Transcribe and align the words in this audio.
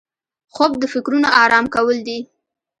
خوب 0.53 0.71
د 0.81 0.83
فکرونو 0.93 1.27
آرام 1.43 1.65
کول 1.75 1.97
دي 2.07 2.19